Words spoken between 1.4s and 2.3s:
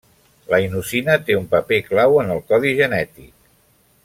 un paper clau